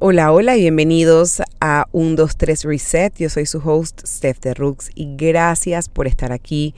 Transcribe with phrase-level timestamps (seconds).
[0.00, 3.16] Hola, hola y bienvenidos a 1, 2, 3 Reset.
[3.18, 6.76] Yo soy su host, Steph de Rooks, y gracias por estar aquí.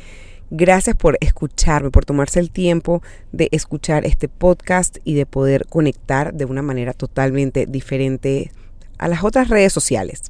[0.48, 6.32] Gracias por escucharme, por tomarse el tiempo de escuchar este podcast y de poder conectar
[6.32, 8.52] de una manera totalmente diferente
[8.96, 10.22] a las otras redes sociales.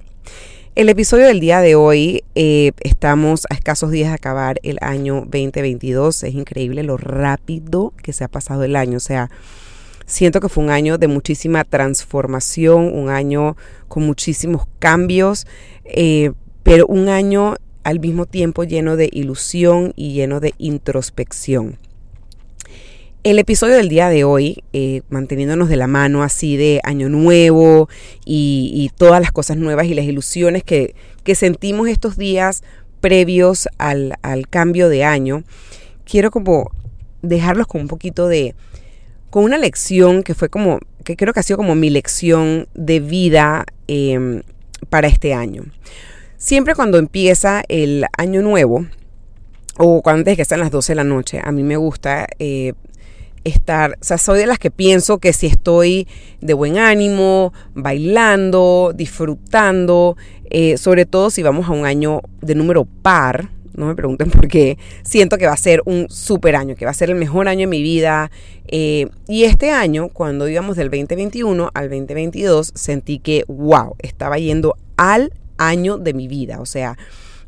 [0.74, 5.20] El episodio del día de hoy, eh, estamos a escasos días de acabar el año
[5.28, 6.24] 2022.
[6.24, 8.96] Es increíble lo rápido que se ha pasado el año.
[8.96, 9.30] O sea,
[10.10, 13.56] Siento que fue un año de muchísima transformación, un año
[13.86, 15.46] con muchísimos cambios,
[15.84, 16.32] eh,
[16.64, 21.78] pero un año al mismo tiempo lleno de ilusión y lleno de introspección.
[23.22, 27.88] El episodio del día de hoy, eh, manteniéndonos de la mano así de año nuevo
[28.24, 30.96] y, todas las cosas nuevas y las ilusiones que,
[31.36, 32.64] sentimos estos días
[33.00, 35.44] previos al, al, cambio de año,
[36.04, 36.72] quiero como
[37.22, 38.56] dejarlos con un poquito de,
[39.30, 43.00] con una lección que fue como, que creo que ha sido como mi lección de
[43.00, 44.42] vida em,
[44.88, 45.64] para este año.
[46.36, 48.86] Siempre cuando empieza el año nuevo,
[49.78, 52.74] o cuando antes que sean las 12 de la noche, a mí me gusta eh,
[53.44, 56.06] estar, o sea, soy de las que pienso que si estoy
[56.40, 60.16] de buen ánimo, bailando, disfrutando,
[60.50, 63.50] eh, sobre todo si vamos a un año de número par,
[63.80, 66.92] no me pregunten por qué, siento que va a ser un super año, que va
[66.92, 68.30] a ser el mejor año de mi vida.
[68.68, 74.76] Eh, y este año, cuando íbamos del 2021 al 2022, sentí que, wow, estaba yendo
[74.96, 76.60] al año de mi vida.
[76.60, 76.96] O sea,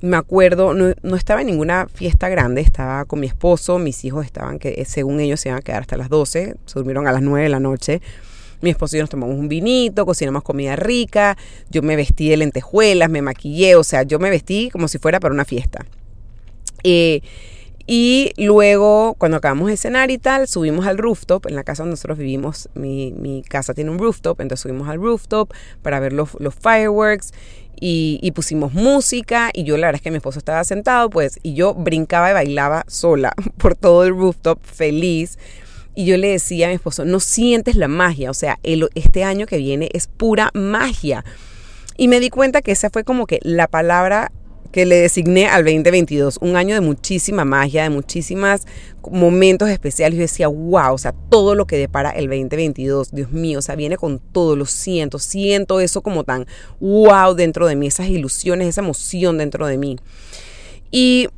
[0.02, 4.58] me acuerdo, no, estaba en ninguna fiesta grande, estaba con mi esposo, mis hijos estaban,
[4.58, 7.22] que eh, según ellos se iban a quedar hasta las 12, se durmieron a las
[7.22, 8.02] 9 de la noche.
[8.60, 11.36] Mi esposo y yo nos tomamos un vinito, cocinamos comida rica,
[11.70, 15.18] yo me vestí de lentejuelas, me maquillé, o sea, yo me vestí como si fuera
[15.18, 15.84] para una fiesta.
[16.84, 17.22] Eh,
[17.86, 21.46] y luego, cuando acabamos de cenar y tal, subimos al rooftop.
[21.46, 25.52] En la casa donde nosotros vivimos, mi, casa tiene un rooftop, entonces subimos al rooftop
[25.82, 26.30] para ver los,
[26.60, 27.32] fireworks.
[27.84, 31.54] Y, pusimos música y yo la verdad es que mi esposo estaba sentado pues y
[31.54, 35.36] yo brincaba y bailaba sola por todo el rooftop feliz
[35.96, 39.46] y yo le decía a mi esposo no sientes la magia o sea este año
[39.46, 41.24] que viene es pura magia
[41.96, 44.30] y me di cuenta que esa fue como que la palabra
[44.72, 48.62] que le designé al 2022, un año de muchísima magia, de muchísimos
[49.10, 50.16] momentos especiales.
[50.16, 53.76] Yo decía, wow, o sea, todo lo que depara el 2022, Dios mío, o sea,
[53.76, 56.46] viene con todo, lo siento, siento eso como tan
[56.80, 59.98] wow dentro de mí, esas ilusiones, esa emoción dentro de mí.
[60.90, 61.28] Y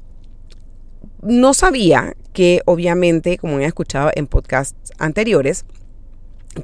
[1.20, 5.64] no sabía que obviamente, como he escuchado en podcasts anteriores,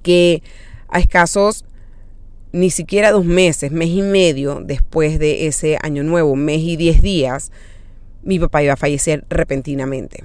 [0.02, 0.42] que
[0.88, 1.64] a escasos
[2.52, 7.02] ni siquiera dos meses, mes y medio después de ese año nuevo, mes y diez
[7.02, 7.52] días,
[8.22, 10.24] mi papá iba a fallecer repentinamente.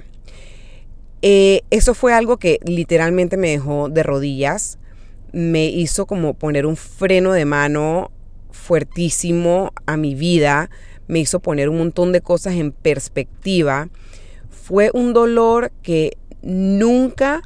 [1.22, 4.78] Eh, eso fue algo que literalmente me dejó de rodillas,
[5.32, 8.10] me hizo como poner un freno de mano
[8.50, 10.70] fuertísimo a mi vida,
[11.08, 13.88] me hizo poner un montón de cosas en perspectiva.
[14.50, 17.42] Fue un dolor que nunca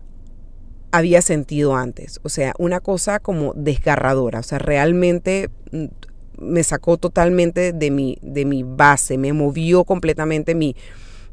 [0.90, 2.20] había sentido antes.
[2.22, 4.40] O sea, una cosa como desgarradora.
[4.40, 5.86] O sea, realmente mm,
[6.38, 10.74] me sacó totalmente de mi, de mi base, me movió completamente mi,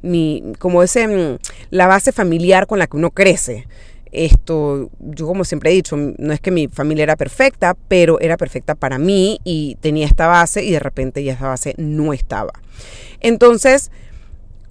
[0.01, 1.37] mi, como ese, mm,
[1.71, 3.67] la base familiar con la que uno crece.
[4.11, 8.37] Esto, yo como siempre he dicho, no es que mi familia era perfecta, pero era
[8.37, 12.53] perfecta para mí y tenía esta base y de repente ya esa base no estaba.
[13.19, 13.91] Entonces,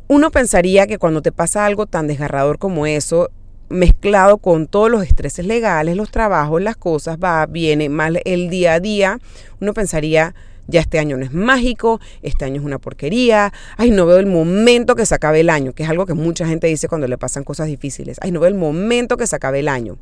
[0.08, 3.30] uno pensaría que cuando te pasa algo tan desgarrador como eso,
[3.68, 8.74] mezclado con todos los estreses legales, los trabajos, las cosas, va, viene mal el día
[8.74, 9.18] a día,
[9.60, 10.34] uno pensaría,
[10.68, 14.26] ya este año no es mágico, este año es una porquería, ay, no veo el
[14.26, 17.18] momento que se acabe el año, que es algo que mucha gente dice cuando le
[17.18, 19.96] pasan cosas difíciles, ay, no veo el momento que se acabe el año.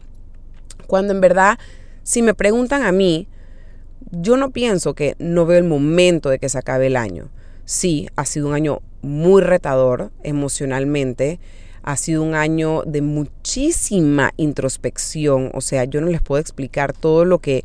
[0.87, 1.59] Cuando en verdad,
[2.03, 3.29] si me preguntan a mí,
[4.11, 7.31] yo no pienso que no veo el momento de que se acabe el año.
[7.65, 11.41] Sí, ha sido un año muy retador emocionalmente,
[11.85, 17.27] ha sido un año de muchísima introspección, o sea, yo no les puedo explicar todo
[17.27, 17.65] lo que,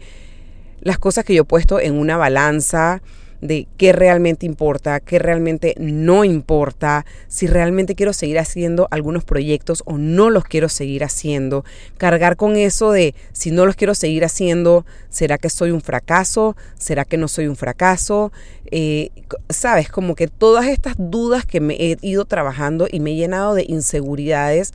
[0.82, 3.02] las cosas que yo he puesto en una balanza,
[3.42, 9.84] de qué realmente importa, qué realmente no importa, si realmente quiero seguir haciendo algunos proyectos
[9.86, 11.64] o no los quiero seguir haciendo,
[11.98, 16.56] cargar con eso de si no los quiero seguir haciendo, ¿será que soy un fracaso?
[16.78, 18.32] ¿Será que no soy un fracaso?
[18.72, 19.12] Eh,
[19.50, 23.54] Sabes, como que todas estas dudas que me he ido trabajando y me he llenado
[23.54, 24.74] de inseguridades,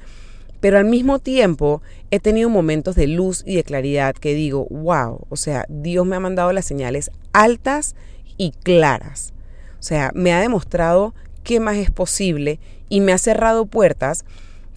[0.61, 5.27] pero al mismo tiempo he tenido momentos de luz y de claridad que digo, wow,
[5.29, 7.95] o sea, Dios me ha mandado las señales altas
[8.37, 9.33] y claras.
[9.79, 12.59] O sea, me ha demostrado qué más es posible
[12.89, 14.25] y me ha cerrado puertas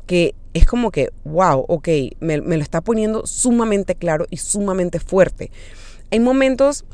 [0.06, 1.88] que es como que, wow, ok,
[2.20, 5.52] me, lo está poniendo sumamente claro y sumamente fuerte.
[6.12, 6.86] hay momentos,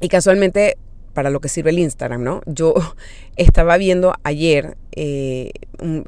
[0.00, 0.76] y casualmente
[1.12, 2.40] para lo que sirve el Instagram, ¿no?
[2.46, 2.74] Yo
[3.36, 5.52] estaba viendo ayer, eh,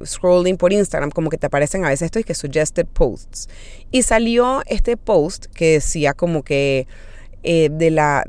[0.04, 3.48] scrolling por Instagram, como que te aparecen a veces esto y que suggested posts.
[3.90, 6.86] Y salió este post que decía como que
[7.42, 8.24] eh, de la,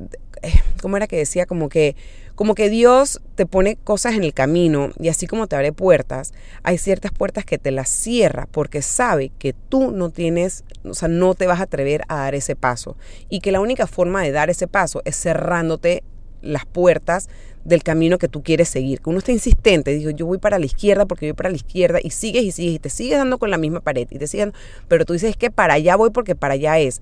[0.81, 1.45] ¿cómo era que decía?
[1.45, 1.95] Como que
[2.36, 6.33] como que Dios te pone cosas en el camino y así como te abre puertas,
[6.63, 11.07] hay ciertas puertas que te las cierra porque sabe que tú no tienes, o sea,
[11.07, 12.97] no te vas a atrever a dar ese paso
[13.30, 16.03] y que la única forma de dar ese paso es cerrándote
[16.42, 17.30] las puertas
[17.63, 19.01] del camino que tú quieres seguir.
[19.01, 22.00] Que uno está insistente, digo, yo voy para la izquierda porque voy para la izquierda
[22.03, 24.50] y sigues y sigues y te sigues dando con la misma pared y te sigues,
[24.88, 27.01] pero tú dices que para allá voy porque para allá es.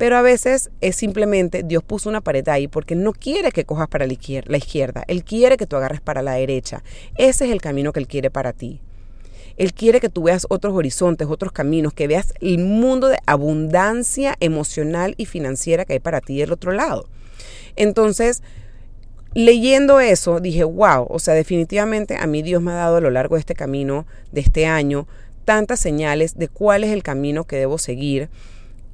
[0.00, 3.86] Pero a veces es simplemente Dios puso una pared ahí porque no quiere que cojas
[3.86, 5.04] para la izquierda.
[5.08, 6.82] Él quiere que tú agarres para la derecha.
[7.18, 8.80] Ese es el camino que Él quiere para ti.
[9.58, 14.38] Él quiere que tú veas otros horizontes, otros caminos, que veas el mundo de abundancia
[14.40, 17.06] emocional y financiera que hay para ti del otro lado.
[17.76, 18.42] Entonces,
[19.34, 23.10] leyendo eso, dije, wow, o sea, definitivamente a mí Dios me ha dado a lo
[23.10, 25.06] largo de este camino, de este año,
[25.44, 28.30] tantas señales de cuál es el camino que debo seguir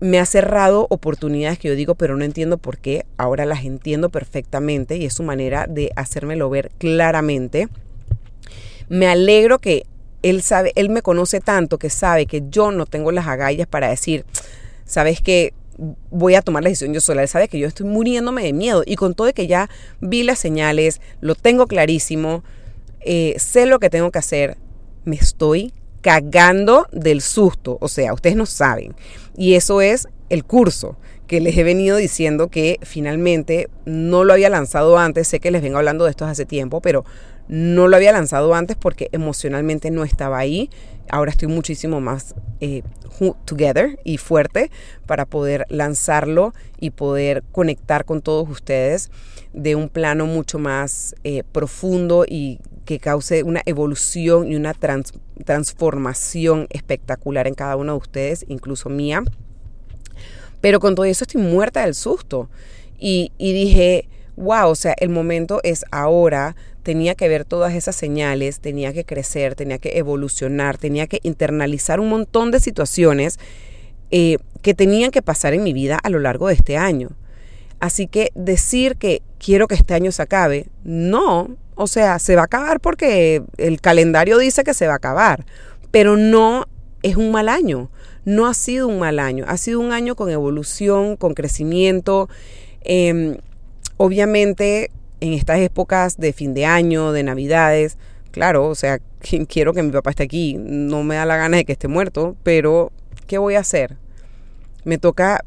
[0.00, 3.06] me ha cerrado oportunidades que yo digo, pero no entiendo por qué.
[3.16, 7.68] Ahora las entiendo perfectamente y es su manera de hacérmelo ver claramente.
[8.88, 9.84] Me alegro que
[10.22, 13.88] él sabe, él me conoce tanto que sabe que yo no tengo las agallas para
[13.88, 14.24] decir,
[14.84, 15.54] sabes que
[16.10, 17.22] voy a tomar la decisión yo sola.
[17.22, 19.70] Él sabe que yo estoy muriéndome de miedo y con todo que ya
[20.00, 22.44] vi las señales, lo tengo clarísimo,
[23.00, 24.58] eh, sé lo que tengo que hacer,
[25.04, 25.72] me estoy
[26.06, 27.78] cagando del susto.
[27.80, 28.94] O sea, ustedes no saben.
[29.36, 34.48] Y eso es el curso que les he venido diciendo que finalmente no lo había
[34.48, 35.26] lanzado antes.
[35.26, 37.04] Sé que les vengo hablando de esto hace tiempo, pero
[37.48, 40.70] no lo había lanzado antes porque emocionalmente no estaba ahí.
[41.08, 42.82] Ahora estoy muchísimo más eh,
[43.44, 44.70] together y fuerte
[45.06, 49.10] para poder lanzarlo y poder conectar con todos ustedes
[49.52, 54.74] de un plano mucho más eh, profundo y que cause una evolución y una
[55.44, 59.22] transformación espectacular en cada uno de ustedes, incluso mía.
[60.60, 62.48] Pero con todo eso estoy muerta del susto.
[62.98, 66.56] Y, y dije, wow, o sea, el momento es ahora.
[66.86, 71.98] Tenía que ver todas esas señales, tenía que crecer, tenía que evolucionar, tenía que internalizar
[71.98, 73.40] un montón de situaciones
[74.12, 77.08] eh, que tenían que pasar en mi vida a lo largo de este año.
[77.80, 82.42] Así que decir que quiero que este año se acabe, no, o sea, se va
[82.42, 85.44] a acabar porque el calendario dice que se va a acabar,
[85.90, 86.68] pero no
[87.02, 87.90] es un mal año,
[88.24, 92.28] no ha sido un mal año, ha sido un año con evolución, con crecimiento.
[92.82, 93.38] Em,
[93.96, 97.98] obviamente en estas épocas de fin de año, de navidades,
[98.30, 98.98] claro, o sea,
[99.48, 102.36] quiero que mi papá esté aquí, no me da la gana de que esté muerto,
[102.42, 102.92] pero
[103.26, 103.96] ¿qué voy a hacer?
[104.84, 105.44] Me toca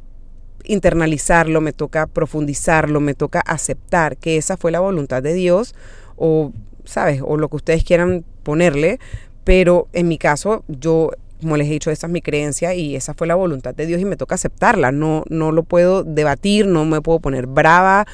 [0.65, 5.73] internalizarlo, me toca profundizarlo, me toca aceptar que esa fue la voluntad de Dios
[6.17, 6.51] o,
[6.83, 7.21] ¿sabes?
[7.23, 8.99] O lo que ustedes quieran ponerle,
[9.43, 11.11] pero en mi caso yo
[11.41, 14.01] como les he dicho, esa es mi creencia y esa fue la voluntad de Dios
[14.01, 14.91] y me toca aceptarla.
[14.91, 18.05] No, no lo puedo debatir, no me puedo poner brava.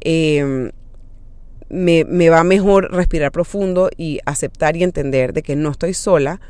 [0.00, 0.70] Em,
[1.68, 6.40] me, me, va mejor respirar profundo y aceptar y entender de que no estoy sola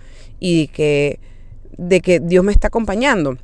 [0.41, 1.19] y que,
[1.76, 3.37] de que Dios me está acompañando.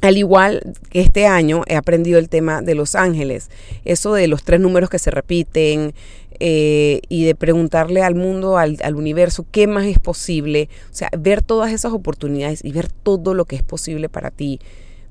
[0.00, 3.50] Al igual que este año he aprendido el tema de los ángeles,
[3.84, 5.94] eso de los tres números que se repiten
[6.40, 11.08] eh, y de preguntarle al mundo, al, al, universo, qué más es posible, o sea,
[11.16, 14.58] ver todas esas oportunidades y ver todo lo que es posible para ti,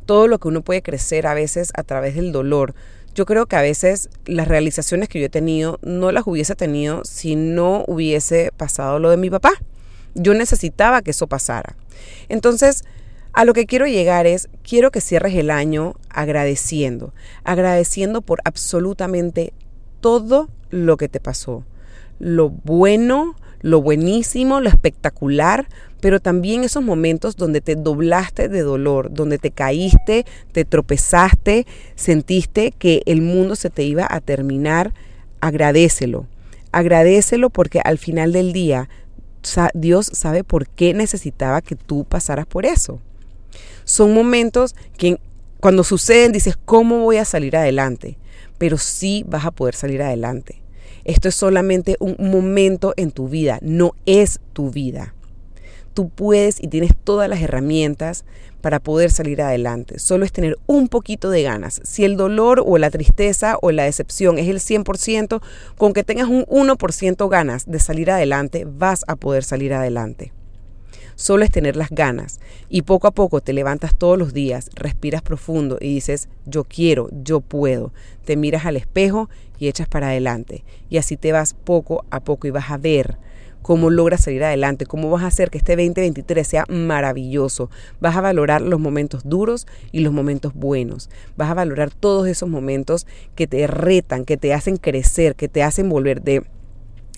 [0.05, 2.75] todo lo que uno puede crecer a veces a través del dolor.
[3.13, 7.03] Yo creo que a veces las realizaciones que yo he tenido no las hubiese tenido
[7.03, 9.51] si no hubiese pasado lo de mi papá.
[10.15, 11.75] Yo necesitaba que eso pasara.
[12.29, 12.83] Entonces,
[13.33, 17.13] a lo que quiero llegar es, quiero que cierres el año agradeciendo,
[17.43, 19.53] agradeciendo por absolutamente
[20.01, 21.63] todo lo que te pasó.
[22.19, 25.67] Lo bueno, lo buenísimo, lo espectacular,
[25.99, 32.71] pero también esos momentos donde te doblaste de dolor, donde te caíste, te tropezaste, sentiste
[32.71, 34.93] que el mundo se te iba a terminar,
[35.39, 36.27] agradecelo.
[36.71, 38.89] Agradecelo porque al final del día
[39.73, 42.99] Dios sabe por qué necesitaba que tú pasaras por eso.
[43.83, 45.19] Son momentos que
[45.59, 48.17] cuando suceden dices, ¿cómo voy a salir adelante?
[48.57, 50.60] Pero sí vas a poder salir adelante.
[51.03, 55.13] Esto es solamente un momento en tu vida, no es tu vida.
[55.93, 58.23] Tú puedes y tienes todas las herramientas
[58.61, 59.99] para poder salir adelante.
[59.99, 61.81] Solo es tener un poquito de ganas.
[61.83, 65.41] Si el dolor o la tristeza o la decepción es el 100%,
[65.77, 70.31] con que tengas un 1% ganas de salir adelante, vas a poder salir adelante.
[71.21, 72.39] Solo es tener las ganas.
[72.67, 77.09] Y poco a poco te levantas todos los días, respiras profundo y dices, yo quiero,
[77.11, 77.93] yo puedo.
[78.25, 80.63] Te miras al espejo y echas para adelante.
[80.89, 83.19] Y así te vas poco a poco y vas a ver
[83.61, 87.69] cómo logras salir adelante, cómo vas a hacer que este 2023 sea maravilloso.
[87.99, 91.11] Vas a valorar los momentos duros y los momentos buenos.
[91.37, 95.61] Vas a valorar todos esos momentos que te retan, que te hacen crecer, que te
[95.61, 96.41] hacen volver de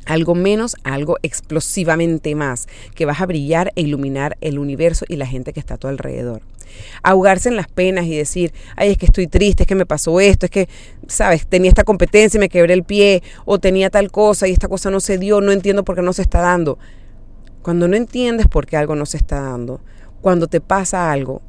[0.06, 5.26] algo menos algo explosivamente más, que vas a brillar e iluminar el universo y la
[5.26, 6.42] gente que está a tu alrededor.
[7.04, 10.20] Ahogarse en las penas y decir, ay, es que estoy triste, es que me pasó
[10.20, 10.70] esto, es que,
[11.08, 14.68] sabes, tenía esta competencia y me quebré el pie, o tenía tal cosa y esta
[14.68, 16.80] cosa no se dio, no entiendo por qué no se está dando.
[17.62, 19.82] Cuando no entiendes por qué algo no se está dando,
[20.22, 21.42] cuando te pasa algo,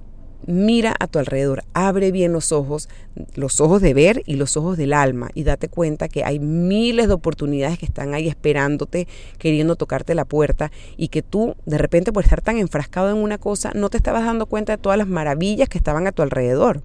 [0.47, 2.89] mira a tu alrededor, abre bien los ojos,
[3.35, 7.09] los ojos de ver y los ojos del alma y date cuenta que hay miles
[7.09, 9.09] de oportunidades que están ahí esperándote,
[9.39, 13.39] queriendo tocarte la puerta y que tú de repente por estar tan enfrascado en una
[13.39, 16.83] cosa no te estabas dando cuenta de todas las maravillas que estaban a tu alrededor.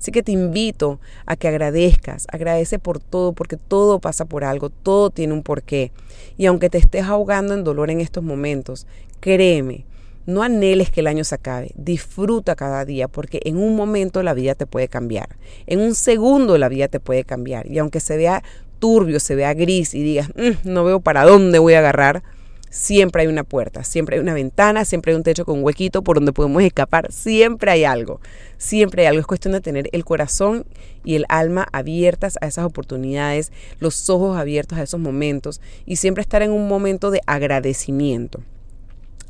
[0.00, 4.70] Así que te invito a que agradezcas, agradece por todo, porque todo pasa por algo,
[4.70, 5.92] todo tiene un porqué.
[6.38, 8.86] Y aunque te estés ahogando en dolor en estos momentos,
[9.20, 9.84] créeme,
[10.30, 14.34] no anheles que el año se acabe, disfruta cada día porque en un momento la
[14.34, 17.70] vida te puede cambiar, en un segundo la vida te puede cambiar.
[17.70, 18.42] Y aunque se vea
[18.78, 22.22] turbio, se vea gris y digas, mm, no veo para dónde voy a agarrar,
[22.70, 26.02] siempre hay una puerta, siempre hay una ventana, siempre hay un techo con un huequito
[26.02, 28.20] por donde podemos escapar, siempre hay algo,
[28.56, 29.20] siempre hay algo.
[29.20, 30.64] Es cuestión de tener el corazón
[31.04, 36.22] y el alma abiertas a esas oportunidades, los ojos abiertos a esos momentos y siempre
[36.22, 38.40] estar en un momento de agradecimiento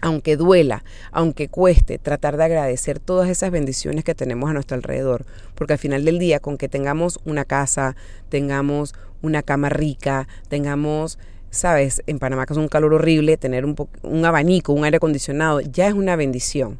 [0.00, 5.26] aunque duela, aunque cueste, tratar de agradecer todas esas bendiciones que tenemos a nuestro alrededor,
[5.54, 7.96] porque al final del día, con que tengamos una casa,
[8.28, 11.18] tengamos una cama rica, tengamos,
[11.50, 15.60] sabes, en Panamá que es un calor horrible, tener un, un abanico, un aire acondicionado,
[15.60, 16.78] ya es una bendición.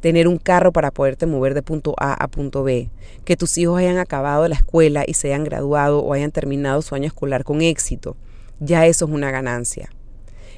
[0.00, 2.90] Tener un carro para poderte mover de punto A a punto B,
[3.24, 6.96] que tus hijos hayan acabado la escuela y se hayan graduado o hayan terminado su
[6.96, 8.16] año escolar con éxito,
[8.58, 9.90] ya eso es una ganancia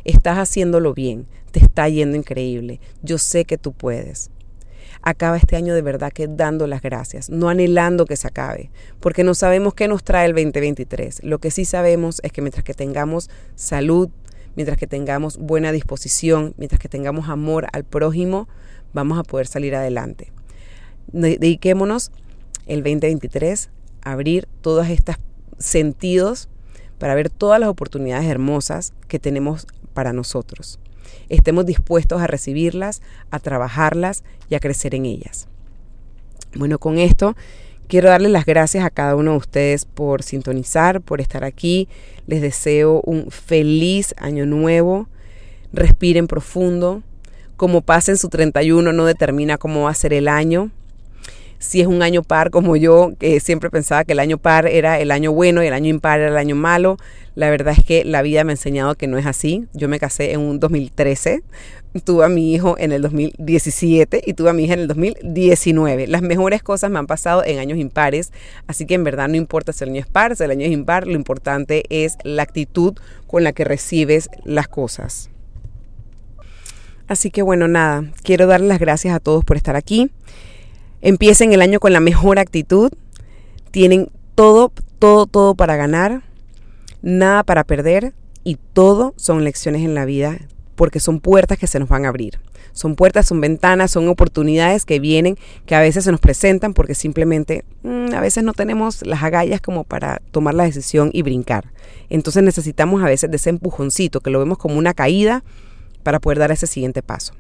[0.05, 2.81] Estás haciéndolo bien, te está yendo increíble.
[3.03, 4.31] Yo sé que tú puedes.
[5.03, 8.71] Acaba este año de verdad que dando las gracias, no anhelando que se acabe,
[9.01, 11.25] porque no sabemos qué nos trae el 2023.
[11.25, 14.09] Lo que sí sabemos es que mientras que tengamos salud,
[14.57, 18.49] mientras que tengamos buena disposición, mientras que tengamos amor al prójimo,
[18.93, 20.33] vamos a poder salir adelante.
[21.13, 22.13] Dediquémonos
[22.67, 23.71] el 2023
[24.03, 25.17] a abrir todos estos
[25.59, 26.49] sentidos
[26.99, 30.79] para ver todas las oportunidades hermosas que tenemos para nosotros.
[31.29, 35.49] Estemos dispuestos a recibirlas, a trabajarlas y a crecer en ellas.
[36.55, 37.37] Bueno, con esto
[37.89, 41.89] quiero darles las gracias a cada uno de ustedes por sintonizar, por estar aquí.
[42.27, 45.09] Les deseo un feliz año nuevo.
[45.73, 47.03] Respiren profundo.
[47.57, 50.71] Como pasen su 31 no determina cómo va a ser el año
[51.59, 55.01] si es un año par como yo, que siempre pensaba que el año par era
[55.01, 56.97] el año bueno y el año impar era el año malo.
[57.35, 59.67] La verdad es que la vida me ha enseñado que no es así.
[59.73, 61.43] Yo me casé en un 2013,
[62.05, 66.07] tuve a mi hijo en el 2017 y tuve a mi hija en el 2019.
[66.07, 68.33] Las mejores cosas me han pasado en años impares,
[68.67, 70.73] así que en verdad no importa si el año es par, si el año es
[70.73, 72.95] impar, lo importante es la actitud
[73.27, 75.31] con la que recibes las cosas.
[77.07, 80.11] Así que bueno, nada, quiero darles las gracias a todos por estar aquí.
[81.05, 82.91] Empiecen el año con la mejor actitud.
[83.71, 86.23] Tienen todo, todo, todo para ganar.
[87.03, 88.15] Nada para perder.
[88.43, 90.39] Y todo son lecciones en la vida
[90.77, 92.41] porque son puertas que se nos van a abrir.
[92.73, 96.95] Son puertas, son ventanas, son oportunidades que vienen, que a veces se nos presentan porque
[96.95, 101.71] simplemente mm, a veces no tenemos las agallas como para tomar la decisión y brincar.
[102.09, 105.45] Entonces necesitamos a veces de ese empujoncito que lo vemos como una caída
[106.03, 107.35] para poder dar ese siguiente paso.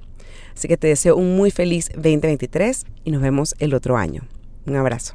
[0.54, 4.22] Así que te deseo un muy feliz 2023 y nos vemos el otro año.
[4.66, 5.14] Un abrazo.